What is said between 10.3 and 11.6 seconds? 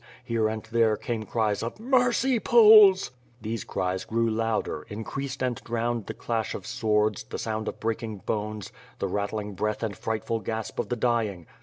gasp of the dying.